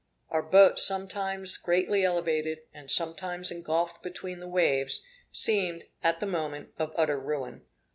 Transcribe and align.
Our 0.31 0.41
boat 0.41 0.79
sometimes 0.79 1.57
greatly 1.57 2.03
elevated, 2.03 2.61
and 2.73 2.89
sometimes 2.89 3.51
engulfed 3.51 4.01
between 4.01 4.39
the 4.39 4.49
waves, 4.49 5.03
seemed, 5.31 5.83
at 6.03 6.19
the 6.19 6.25
moment, 6.25 6.69
of 6.79 6.91
utter 6.95 7.19
ruin. 7.19 7.67